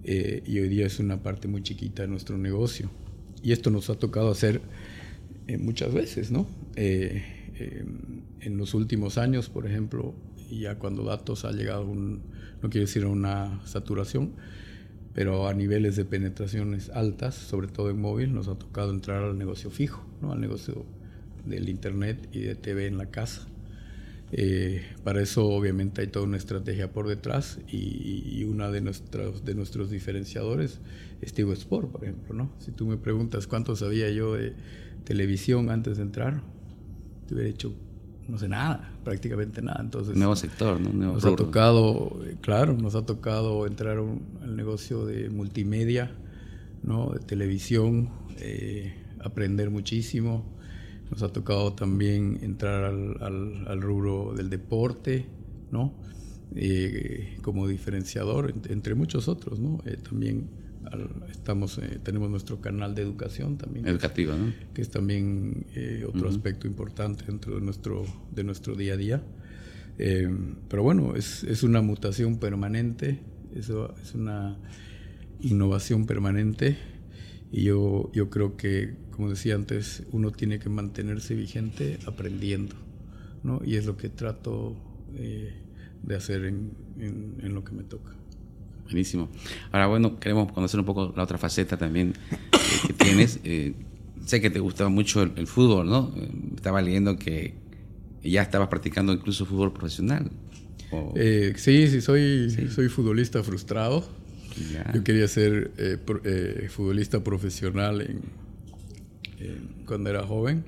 [0.05, 2.91] eh, y hoy día es una parte muy chiquita de nuestro negocio.
[3.43, 4.61] Y esto nos ha tocado hacer
[5.47, 6.47] eh, muchas veces, ¿no?
[6.77, 10.15] en los últimos años, por ejemplo,
[10.49, 12.23] ya cuando datos ha llegado un
[12.63, 14.33] no quiero decir una saturación,
[15.15, 19.39] pero a niveles de penetraciones altas, sobre todo en móvil, nos ha tocado entrar al
[19.39, 20.33] negocio fijo, ¿no?
[20.33, 20.85] al negocio
[21.49, 23.47] del Internet y de TV en la casa.
[24.31, 29.55] Eh, para eso obviamente hay toda una estrategia por detrás y, uno de nuestros, de
[29.55, 30.81] nuestros diferenciadores
[31.23, 32.35] es Tigo Sport, por ejemplo.
[32.35, 32.51] ¿no?
[32.59, 34.55] Si tú me preguntas cuánto sabía yo de
[35.05, 36.43] televisión antes de entrar,
[37.27, 37.75] te hubiera hecho
[38.29, 39.81] no sé nada, prácticamente nada.
[39.81, 40.93] Entonces, nuevo sector, ¿no?
[40.93, 46.11] nos ha tocado, claro, nos ha tocado entrar al negocio de multimedia,
[46.83, 47.11] ¿no?
[47.11, 50.45] De televisión, eh, aprender muchísimo.
[51.11, 55.27] Nos ha tocado también entrar al, al, rubro del deporte,
[55.71, 55.95] ¿no?
[56.55, 59.81] Eh, como diferenciador, entre muchos otros, ¿no?
[59.87, 60.49] Eh, también
[61.31, 63.87] estamos, eh, tenemos nuestro canal de educación también.
[63.87, 64.53] Educativo, ¿no?
[64.75, 69.23] Que es también eh, otro aspecto importante dentro de nuestro, de nuestro día a día.
[69.97, 73.19] Pero bueno, es, es, una mutación permanente,
[73.57, 74.57] eso es una
[75.41, 76.79] innovación permanente
[77.51, 82.77] y yo, yo creo que, como decía antes, uno tiene que mantenerse vigente aprendiendo,
[83.43, 83.61] ¿no?
[83.65, 84.77] Y es lo que trato
[85.13, 88.19] de hacer en, en lo que me toca.
[88.89, 89.29] Buenísimo.
[89.71, 92.37] Ahora, bueno, queremos conocer un poco la otra faceta también eh,
[92.87, 93.39] que tienes.
[93.45, 93.75] Eh,
[94.25, 96.11] sé que te gustaba mucho el, fútbol, ¿no?
[96.17, 97.53] Eh, estaba leyendo que
[98.23, 100.31] ya estabas practicando incluso fútbol profesional.
[101.57, 104.09] sí, sí, soy, soy futbolista frustrado.
[104.95, 105.71] Yo quería ser
[106.71, 108.23] futbolista profesional en,
[109.87, 110.65] cuando era joven.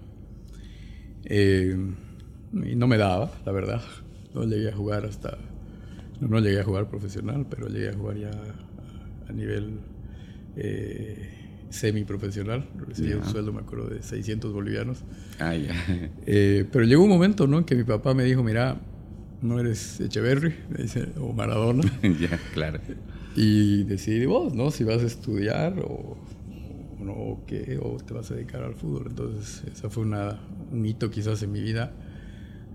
[1.28, 3.82] y no me daba, la verdad.
[4.34, 5.38] No llegué a jugar hasta
[6.20, 8.30] no, llegué a jugar profesional, pero llegué a jugar ya
[9.28, 9.80] a, nivel
[10.56, 11.30] eh,
[11.70, 12.68] semi-profesional.
[12.76, 15.04] Recibí un sueldo, me acuerdo, de 600 bolivianos.
[15.38, 15.54] Ah.
[16.26, 17.58] Eh, pero llegó un momento, ¿no?
[17.58, 18.80] En que mi papá me dijo, mira,
[19.40, 21.82] no eres Echeverry, me dice, o Maradona.
[22.20, 22.80] ya, claro.
[23.36, 24.70] Y decidí vos, ¿no?
[24.70, 26.16] Si vas a estudiar o,
[26.98, 29.06] no, o qué, o te vas a dedicar al fútbol.
[29.08, 30.40] Entonces, esa fue una,
[30.72, 31.92] un hito quizás en mi vida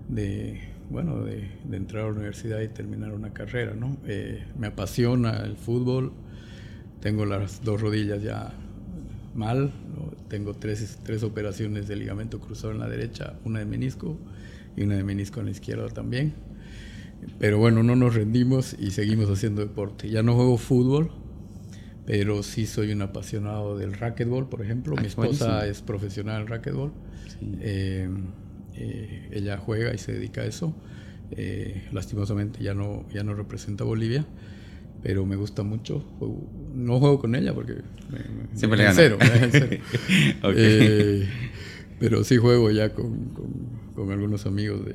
[0.08, 3.96] de bueno, de, entrar a la universidad y terminar una carrera, ¿no?
[4.06, 6.12] Eh, me apasiona el fútbol,
[7.00, 8.52] tengo las dos rodillas ya
[9.34, 9.72] mal,
[10.28, 14.16] tengo tres, tres operaciones de ligamento cruzado en la derecha, una de menisco
[14.76, 16.34] y una de menisco en la izquierda también.
[17.38, 20.08] Pero bueno, no nos rendimos y seguimos haciendo deporte.
[20.08, 21.10] Ya no juego fútbol,
[22.06, 24.94] pero sí soy un apasionado del racquetball, por ejemplo.
[24.96, 26.92] Ah, Mi esposa es profesional en racquetball.
[27.60, 28.08] Eh,
[28.74, 30.74] eh, ella juega y se dedica a eso.
[31.32, 34.24] Eh, lastimosamente ya no, ya no representa a Bolivia,
[35.02, 36.04] pero me gusta mucho.
[36.74, 37.74] No juego con ella porque
[38.10, 39.18] me, Siempre le cero,
[40.54, 41.28] eh,
[41.98, 43.30] pero sí juego ya con,
[43.94, 44.94] con, algunos amigos de,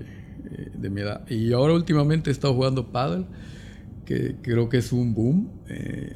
[0.73, 1.27] de, mi edad.
[1.29, 3.25] Y ahora últimamente he estado jugando paddle,
[4.05, 5.49] que creo que es un boom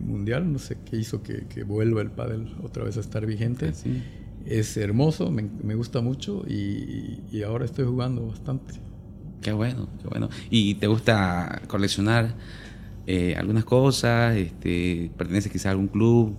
[0.01, 0.51] mundial.
[0.51, 3.73] No sé qué hizo que, que, vuelva el paddle otra vez a estar vigente.
[3.73, 4.01] Sí
[4.45, 8.75] es hermoso, me, gusta mucho y, ahora estoy jugando bastante.
[9.41, 10.29] Qué bueno, qué bueno.
[10.49, 12.35] ¿Y te gusta coleccionar
[13.05, 14.35] eh, algunas cosas?
[14.35, 16.35] Este, ¿Perteneces quizá a algún club?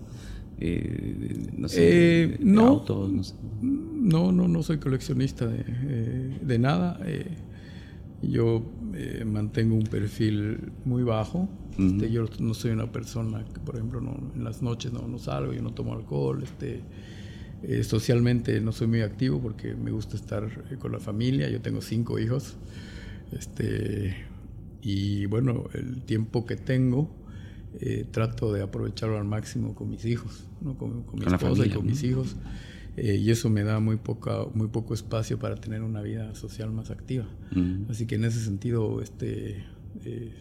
[0.59, 3.35] Eh, no sé, eh, no, autos, no, sé.
[3.61, 6.99] no, no, no, soy coleccionista de, eh, de nada.
[8.31, 8.63] Yo
[9.25, 11.49] mantengo un perfil muy bajo.
[11.79, 15.19] este, yo no soy una persona que, por ejemplo, no, en las noches no, no
[15.19, 16.43] salgo, yo no tomo alcohol.
[16.43, 16.83] Este,
[17.83, 21.49] socialmente no soy muy activo porque me gusta estar con la familia.
[21.49, 22.57] Yo tengo cinco hijos.
[23.33, 24.15] Este,
[24.83, 27.11] y bueno, el tiempo que tengo
[27.81, 30.79] eh, trato de aprovecharlo al máximo con mis hijos, ¿no?
[30.79, 32.37] con, mi esposa y con mis hijos.
[32.97, 36.73] Eh, y eso me da muy, poca, muy poco espacio para tener una vida social
[36.73, 37.27] más activa.
[37.91, 39.65] Así que en ese sentido, este,
[40.05, 40.33] eh,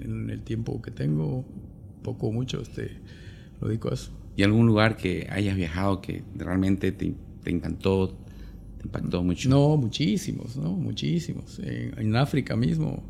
[0.00, 1.44] en el tiempo que tengo,
[2.02, 2.92] poco o mucho, este,
[3.60, 4.12] lo dedico a eso.
[4.36, 8.08] ¿Y algún lugar que hayas viajado que realmente te, te encantó,
[8.78, 9.48] te impactó mucho?
[9.48, 10.72] No, muchísimos, ¿no?
[10.72, 11.58] Muchísimos.
[11.58, 13.02] En, en África mismo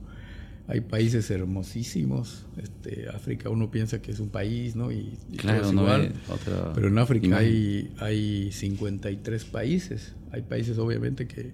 [0.70, 2.46] hay países hermosísimos.
[2.56, 4.92] Este, África uno piensa que es un país, ¿no?
[4.92, 6.12] Y, claro, es igual.
[6.74, 10.14] Pero en África hay, hay 53 países.
[10.30, 11.52] Hay países obviamente que,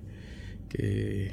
[0.68, 1.32] que,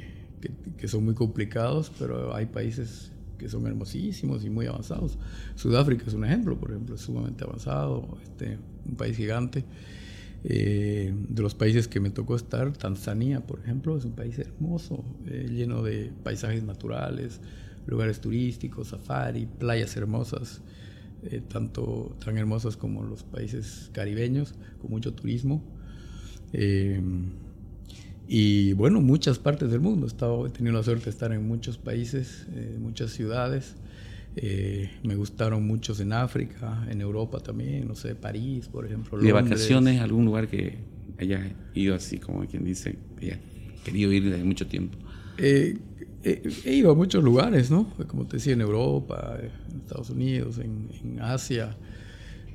[0.78, 5.18] que, son muy complicados, pero hay países que son hermosísimos y muy avanzados.
[5.54, 9.62] Sudáfrica es un ejemplo, por ejemplo, es sumamente avanzado, este, un país gigante.
[10.46, 15.04] Eh, de los países que me tocó estar, Tanzania, por ejemplo, es un país hermoso,
[15.26, 17.40] eh, lleno de paisajes naturales,
[17.86, 20.62] lugares turísticos, safari, playas hermosas,
[21.24, 25.62] eh, tanto tan hermosas como los países caribeños, con mucho turismo.
[26.52, 27.00] Eh,
[28.26, 30.06] y bueno, muchas partes del mundo.
[30.06, 33.76] He, estado, he tenido la suerte de estar en muchos países, eh, muchas ciudades.
[35.02, 39.18] me gustaron muchos en África, en Europa también, no sé, París, por ejemplo.
[39.18, 40.78] ¿De vacaciones algún lugar que
[41.18, 43.38] haya ido así, como quien dice, haya
[43.84, 44.98] querido ir desde mucho tiempo?
[46.24, 47.92] He, ido a muchos lugares, ¿no?
[48.06, 51.76] Como te decía, en Europa, en Estados Unidos, en, Asia.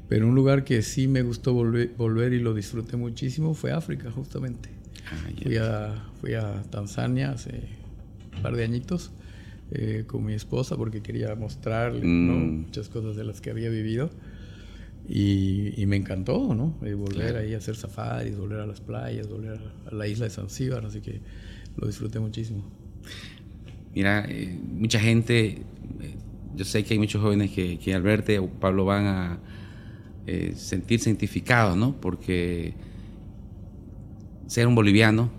[0.08, 4.70] Pero un lugar que sí me gustó volver, y lo disfruté muchísimo fue África, justamente.
[5.12, 7.70] Ah, fui, a, fui a Tanzania hace
[8.36, 9.12] un par de añitos
[9.72, 12.66] eh, con mi esposa porque quería mostrarle mm.
[12.66, 14.10] muchas cosas de las que había vivido.
[15.08, 16.78] Y, me encantó, ¿no?
[16.86, 20.30] Eh, volver ahí a hacer safaris, volver a las playas, volver a la isla de
[20.30, 21.22] Zanzíbar, así que
[21.78, 22.64] lo disfruté muchísimo.
[23.94, 25.58] Mira, eh, mucha gente, eh,
[26.56, 29.40] yo sé que hay muchos jóvenes que, que al verte, Pablo, van a
[30.28, 31.96] eh, sentirse identificados, ¿no?
[32.00, 32.74] Porque
[34.48, 35.32] ser un boliviano,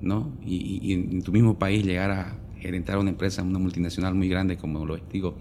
[0.00, 0.32] ¿no?
[0.44, 4.86] Y, en tu mismo país llegar a gerentar una empresa, una multinacional muy grande como
[4.86, 5.36] lo digo,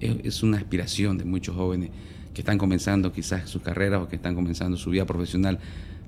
[0.00, 1.90] es, es una aspiración de muchos jóvenes
[2.34, 5.58] que están comenzando quizás su carrera o que están comenzando su vida profesional.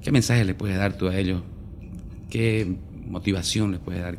[0.03, 1.43] ¿Qué mensaje le puedes dar tú a ellos?
[2.31, 2.77] ¿Qué
[3.09, 4.19] motivación les puedes dar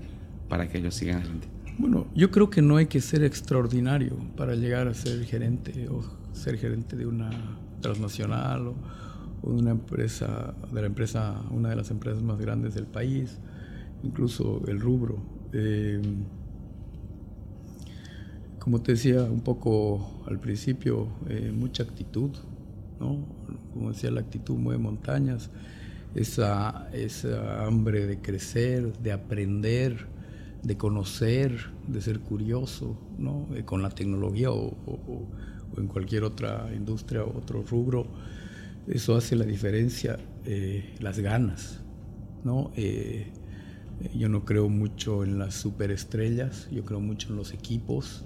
[0.49, 1.47] para que ellos sigan adelante?
[1.79, 6.03] Bueno, yo creo que no hay que ser extraordinario para llegar a ser gerente o
[6.33, 7.29] ser gerente de una
[7.79, 8.75] transnacional o,
[9.43, 13.37] de una empresa, de la empresa, una de las empresas más grandes del país,
[14.03, 15.19] incluso el rubro.
[15.53, 16.01] Eh,
[18.59, 22.31] como te decía un poco al principio, eh, mucha actitud,
[22.99, 23.25] ¿no?
[23.73, 25.49] Como decía, la actitud mueve montañas,
[26.13, 30.18] esa, esa hambre de crecer, de aprender,
[30.63, 33.47] de conocer, de ser curioso, ¿no?
[33.55, 34.75] Eh, con la tecnología o,
[35.77, 38.07] en cualquier otra industria o otro rubro,
[38.87, 41.81] eso hace la diferencia, eh, las ganas,
[42.43, 42.71] ¿no?
[42.75, 43.31] Eh,
[44.15, 48.25] yo no creo mucho en las superestrellas, yo creo mucho en los equipos.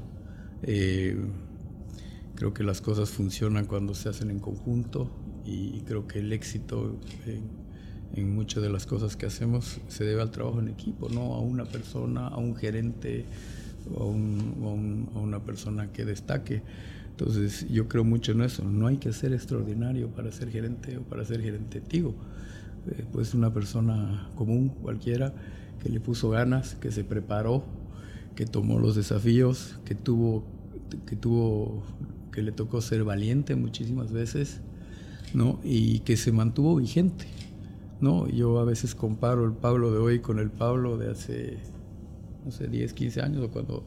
[0.61, 5.09] creo que las cosas funcionan cuando se hacen en conjunto
[5.45, 6.99] y creo que el éxito
[8.21, 11.65] muchas de las cosas que hacemos se debe al trabajo en equipo, no a una
[11.65, 13.25] persona, a un gerente
[13.95, 16.61] o a, una persona que destaque.
[17.09, 21.01] Entonces yo creo mucho en eso, no hay que ser extraordinario para ser gerente o
[21.01, 22.13] para ser gerente tío.
[22.91, 25.33] Eh, pues una persona común, cualquiera,
[25.81, 27.63] que le puso ganas, que se preparó,
[28.35, 30.43] que tomó los desafíos, que tuvo,
[31.05, 31.83] que tuvo,
[32.31, 34.61] que le tocó ser valiente muchísimas veces,
[35.33, 35.59] ¿no?
[35.63, 37.25] Y que se mantuvo vigente.
[38.01, 38.27] ¿No?
[38.27, 41.57] Yo a veces comparo el Pablo de hoy con el Pablo de hace,
[42.45, 43.85] no sé, 10, 15 años, o cuando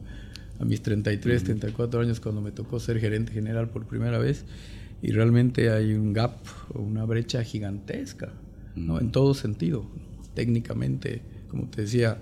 [0.59, 4.45] a mis 33, 34 años, cuando me tocó ser gerente general por primera vez,
[5.01, 6.39] y realmente hay un gap
[6.73, 8.33] una brecha gigantesca,
[8.75, 8.99] ¿no?
[8.99, 9.85] En todo sentido,
[10.33, 12.21] técnicamente, como te decía,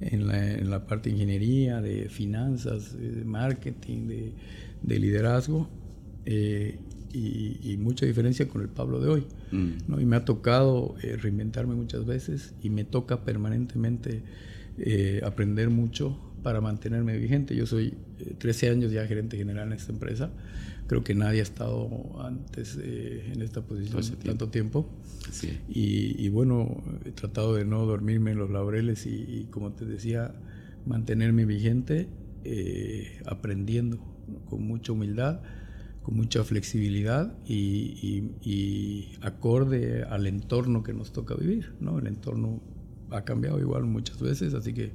[0.00, 4.32] en la, en la, parte de ingeniería, de finanzas, de marketing, de,
[4.82, 5.68] de liderazgo,
[6.26, 6.78] eh,
[7.16, 9.26] y, mucha diferencia con el Pablo de hoy.
[9.52, 9.70] Mm.
[9.88, 10.00] ¿no?
[10.00, 14.22] Y me ha tocado eh, reinventarme muchas veces y me toca permanentemente
[14.78, 17.56] eh, aprender mucho para mantenerme vigente.
[17.56, 17.94] Yo soy
[18.38, 20.30] 13 años ya gerente general en esta empresa.
[20.86, 21.88] Creo que nadie ha estado
[22.20, 24.88] antes en esta posición tanto tiempo.
[25.68, 30.32] Y, bueno, he tratado de no dormirme en los laureles y, como te decía,
[30.86, 32.06] mantenerme vigente,
[33.24, 33.98] aprendiendo
[34.48, 35.40] con mucha humildad
[36.06, 41.72] con mucha flexibilidad y, acorde al entorno que nos toca vivir.
[41.80, 41.98] ¿no?
[41.98, 42.62] El entorno
[43.10, 44.92] ha cambiado igual muchas veces, así que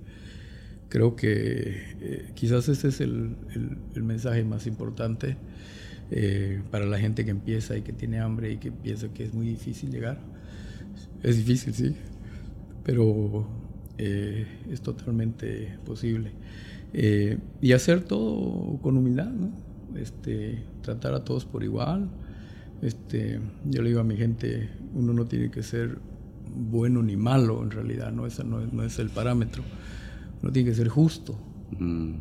[0.88, 3.36] creo que eh, quizás ese es el,
[3.96, 5.36] mensaje más importante
[6.12, 9.34] eh, para la gente que empieza y que tiene hambre y que piensa que es
[9.34, 10.18] muy difícil llegar.
[11.24, 11.94] Es difícil, sí,
[12.86, 13.50] pero
[13.98, 16.32] eh, es totalmente posible.
[16.94, 19.71] y hacer todo con humildad, ¿no?
[19.98, 22.10] Este, tratar a todos por igual.
[22.82, 26.00] Este, yo le digo a mi gente, uno no tiene que ser
[26.54, 29.64] bueno ni malo en realidad, no, Ese no, es, no es el parámetro.
[30.42, 31.38] Uno tiene que ser justo.
[31.78, 32.14] Mm.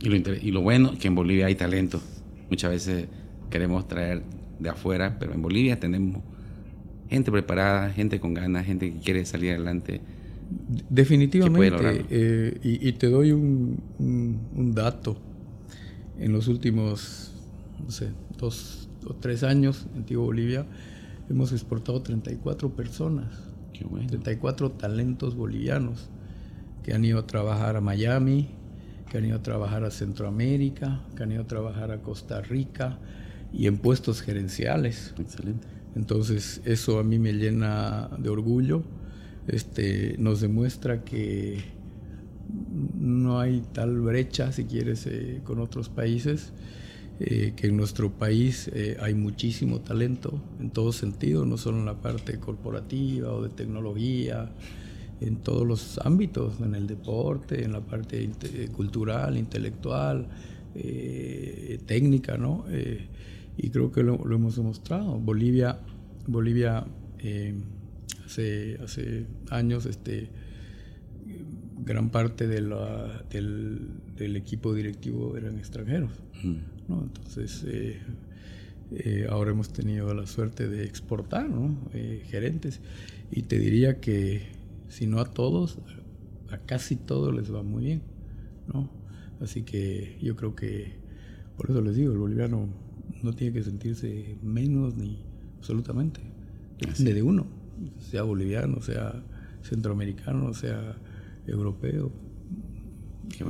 [0.00, 2.00] Y, lo y lo bueno es que en Bolivia hay talento.
[2.50, 3.08] Muchas veces
[3.50, 4.22] queremos traer
[4.58, 6.22] de afuera, pero en Bolivia tenemos
[7.08, 10.00] gente preparada, gente con ganas, gente que quiere salir adelante.
[10.88, 12.06] Definitivamente.
[12.10, 15.18] Eh, y, te doy un, un dato
[16.18, 17.32] en los últimos,
[17.82, 20.66] no sé, dos o tres años en Antiguo Bolivia,
[21.30, 23.26] hemos exportado 34 personas,
[23.72, 26.08] 34 talentos bolivianos
[26.82, 28.48] que han ido a trabajar a Miami,
[29.10, 32.98] que han ido a trabajar a Centroamérica, que han ido a trabajar a Costa Rica
[33.52, 35.14] y en puestos gerenciales.
[35.18, 35.66] Excelente.
[35.94, 38.82] Entonces, eso a mí me llena de orgullo.
[39.46, 41.77] Este, nos demuestra que
[42.98, 46.52] no hay tal brecha, si quieres, eh, con otros países,
[47.20, 51.86] eh, que en nuestro país eh, hay muchísimo talento en todo sentido, no solo en
[51.86, 54.52] la parte corporativa o de tecnología,
[55.20, 58.30] en todos los ámbitos, en el deporte, en la parte
[58.72, 60.28] cultural, intelectual,
[61.86, 62.66] técnica, ¿no?
[63.56, 65.18] y creo que lo, hemos demostrado.
[65.18, 65.80] Bolivia,
[66.28, 66.86] Bolivia
[68.24, 70.30] hace, hace años, este,
[71.84, 72.60] gran parte de
[73.30, 76.10] del, equipo directivo eran extranjeros.
[76.88, 78.00] Entonces, eh,
[78.92, 81.48] eh, ahora hemos tenido la suerte de exportar
[81.92, 82.80] eh, gerentes
[83.30, 84.42] y te diría que
[84.88, 85.78] si no a todos,
[86.50, 88.02] a casi todos les va muy bien.
[88.72, 88.90] ¿no?
[89.40, 90.92] Así que yo creo que,
[91.56, 92.68] por eso les digo, el boliviano
[93.22, 95.18] no tiene que sentirse menos ni
[95.58, 96.20] absolutamente.
[96.80, 97.46] Depende de uno,
[97.98, 99.22] sea boliviano, sea
[99.62, 100.96] centroamericano, sea
[101.48, 102.12] europeo.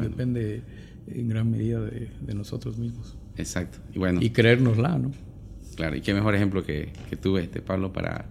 [0.01, 0.63] Depende
[1.07, 3.17] en gran medida de, nosotros mismos.
[3.37, 3.79] Exacto.
[3.95, 4.21] Y bueno.
[4.23, 5.13] Y creérnosla, ¿no?
[5.77, 8.27] Claro, y qué mejor ejemplo que, que tuve, este, Pablo, para,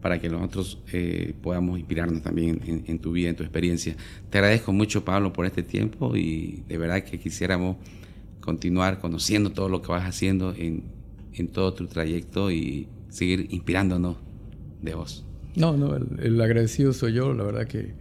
[0.00, 3.96] para que nosotros eh, podamos inspirarnos también en, tu vida, en tu experiencia.
[4.30, 7.76] Te agradezco mucho, Pablo, por este tiempo y de verdad que quisiéramos
[8.40, 10.84] continuar conociendo todo lo que vas haciendo en,
[11.34, 14.16] en todo tu trayecto y seguir inspirándonos
[14.80, 15.26] de vos.
[15.56, 17.94] No, no, el agradecido soy yo, la verdad que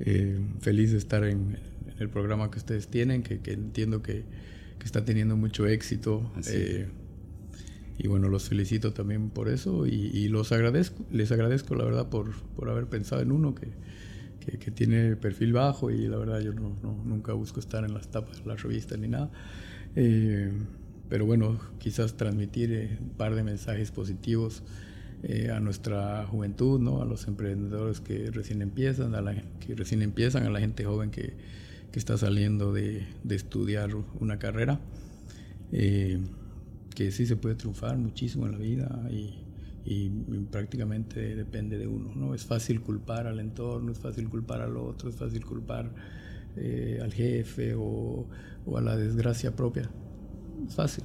[0.00, 1.58] eh, feliz de estar en,
[1.98, 4.24] el programa que ustedes tienen, que, entiendo que,
[4.84, 6.28] está teniendo mucho éxito.
[6.48, 6.88] Eh,
[7.98, 12.32] y bueno, los felicito también por eso y, los agradezco, les agradezco la verdad por,
[12.56, 13.68] por haber pensado en uno que,
[14.58, 16.74] que, tiene perfil bajo y la verdad yo no,
[17.04, 19.30] nunca busco estar en las tapas de las revistas ni nada.
[19.94, 20.50] Eh,
[21.08, 24.62] pero bueno, quizás transmitir un par de mensajes positivos
[25.24, 27.00] eh, a nuestra juventud, ¿no?
[27.00, 31.12] a los emprendedores que recién empiezan, a la, que recién empiezan, a la gente joven
[31.12, 31.34] que,
[31.92, 34.80] que está saliendo de, de, estudiar una carrera,
[35.70, 36.18] eh,
[36.94, 39.38] que sí se puede triunfar muchísimo en la vida y,
[39.84, 40.08] y,
[40.50, 42.12] prácticamente depende de uno.
[42.16, 42.34] ¿no?
[42.34, 45.88] Es fácil culpar al entorno, es fácil culpar al otro, es fácil culpar
[46.56, 48.26] eh, al jefe o,
[48.66, 49.88] o, a la desgracia propia.
[50.66, 51.04] Es fácil.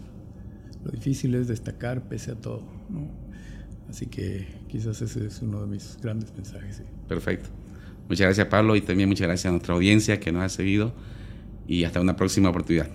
[0.83, 2.63] Lo difícil es destacar pese a todo.
[2.89, 3.26] ¿no?
[3.89, 6.81] Así que quizás ese es uno de mis grandes mensajes.
[7.07, 7.49] Perfecto.
[8.09, 10.93] Muchas gracias Pablo y también muchas gracias a nuestra audiencia que nos ha seguido
[11.67, 12.89] y hasta una próxima oportunidad.